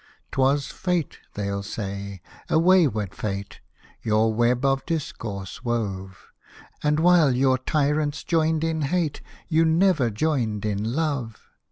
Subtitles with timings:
[0.31, 3.59] "'Twas fate," they'll say, "a wayward fate
[4.01, 6.31] Your web of discord wove;
[6.81, 9.21] And while your tyrants joined in hate.
[9.47, 11.51] You never joined in love.